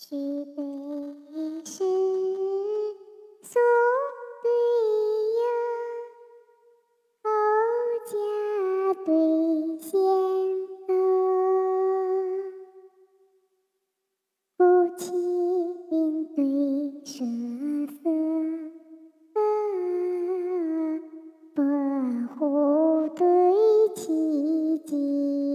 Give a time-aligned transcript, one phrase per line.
[0.00, 0.14] 许
[0.54, 0.62] 对
[1.64, 1.82] 诗，
[3.42, 3.58] 诉
[4.44, 4.48] 对
[5.34, 5.42] 友，
[7.24, 7.26] 后
[8.06, 8.12] 家
[9.04, 9.10] 对
[9.80, 9.98] 先
[10.86, 10.90] 娥，
[14.56, 14.62] 夫
[14.96, 15.04] 亲
[16.36, 16.38] 对
[17.04, 17.24] 舍
[17.96, 18.00] 色，
[21.56, 21.58] 伯
[22.38, 22.38] 虎
[23.16, 23.26] 对
[23.96, 25.47] 妻妓。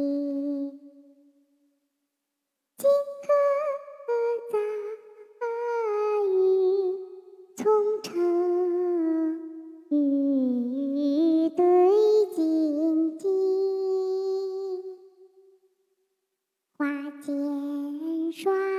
[7.63, 9.39] 从成
[9.89, 11.63] 语对
[12.36, 13.29] 金鸡，
[16.75, 16.86] 花
[17.21, 18.72] 间双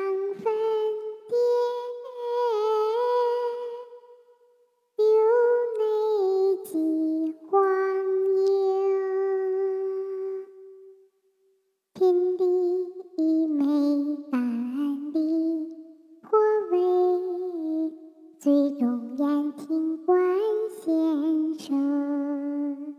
[18.44, 20.38] 最中言听关
[20.68, 22.94] 先生。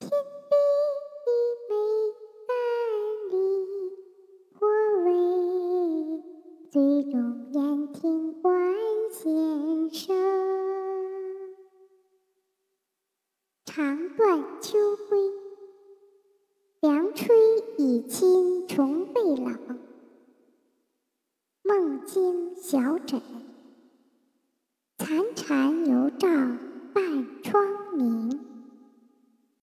[0.00, 0.54] 天地
[1.68, 1.74] 美
[2.48, 2.50] 感
[3.28, 3.34] 里，
[4.54, 4.66] 颇
[5.04, 5.10] 为
[6.70, 8.74] 最中言听关
[9.10, 10.16] 先生。
[13.66, 14.78] 长断秋
[15.10, 15.18] 归。
[16.80, 17.36] 凉吹
[17.76, 19.78] 已侵重被冷，
[22.06, 23.20] 金小枕。
[24.96, 25.95] 潺潺有